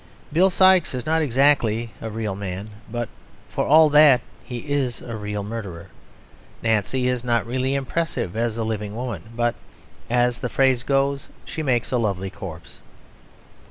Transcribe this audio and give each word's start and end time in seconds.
Bill 0.33 0.49
Sikes 0.49 0.95
is 0.95 1.05
not 1.05 1.21
exactly 1.21 1.91
a 2.01 2.09
real 2.09 2.33
man, 2.35 2.71
but 2.91 3.07
for 3.49 3.67
all 3.67 3.87
that 3.91 4.21
he 4.43 4.67
is 4.73 4.99
a 5.03 5.15
real 5.15 5.43
murderer. 5.43 5.89
Nancy 6.63 7.07
is 7.07 7.23
not 7.23 7.45
really 7.45 7.75
impressive 7.75 8.35
as 8.35 8.57
a 8.57 8.63
living 8.63 8.95
woman; 8.95 9.21
but 9.35 9.53
(as 10.09 10.39
the 10.39 10.49
phrase 10.49 10.81
goes) 10.81 11.27
she 11.45 11.61
makes 11.61 11.91
a 11.91 11.99
lovely 11.99 12.31
corpse. 12.31 12.79